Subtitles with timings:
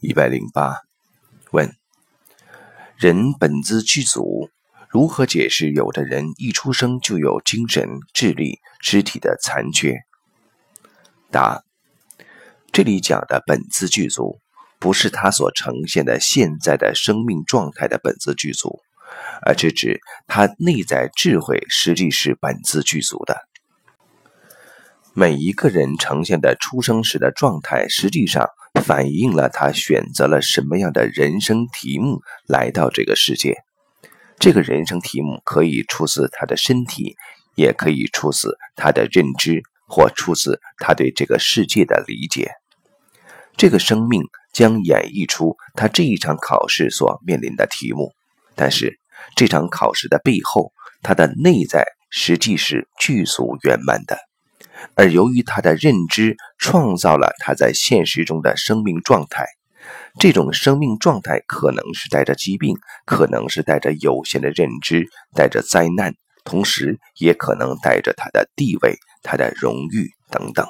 [0.00, 0.82] 一百零八，
[1.52, 1.74] 问：
[2.96, 4.50] 人本自具足，
[4.88, 10.00] 如何解释有的人一出生就有精神、智力、肢体的残缺？
[11.30, 11.62] 答：
[12.72, 14.40] 这里讲的本自具足，
[14.78, 18.80] 不是他所呈现的现在的生命状态的本自具足，
[19.46, 23.36] 而是指他内在智慧实际是本自具足的。
[25.12, 28.48] 每一个人呈现的出生时的状态，实际上
[28.82, 33.56] 反映了他选择了什么样的人生题目来到这个世界。
[34.38, 37.16] 这个人生题目可以出自他的身体，
[37.56, 42.52] 也可以出自他的认知，或出自他对这个世界的理解。
[43.56, 44.22] 这个生命
[44.54, 48.12] 将演绎出他这一场考试所面临的题目，
[48.54, 48.98] 但是
[49.36, 54.29] 这场考试的背后，他的内在实际是具足圆满的。
[54.94, 59.46] 而由于他的认知创造了他在现实中的生命状态，
[60.18, 70.66] 这种生命状态可能是带着疾病，可能是带着有限的认知，带着灾难，同时也可能带着他的地位、他的荣誉等等。